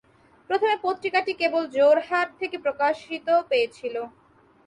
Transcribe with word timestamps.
প্রথমে 0.49 0.75
পত্রিকাটি 0.83 1.31
কেবল 1.41 1.63
যোরহাট 1.77 2.27
থেকে 2.41 2.57
প্রকাশিত 2.65 3.27
পেয়েছিল। 3.49 3.95